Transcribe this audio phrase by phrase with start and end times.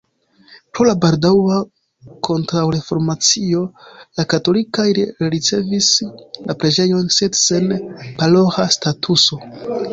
[0.77, 1.57] Pro la baldaŭa
[2.27, 3.61] kontraŭreformacio
[4.21, 5.93] la katolikoj rericevis
[6.49, 7.73] la preĝejon, sed sen
[8.23, 9.43] paroĥa statuso.